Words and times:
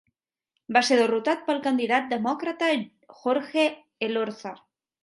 Va 0.77 0.81
ser 0.87 0.97
derrotat 0.99 1.43
pel 1.51 1.61
candidat 1.67 2.09
demòcrata 2.17 2.71
Jorge 3.23 3.71
Elorza. 4.11 4.61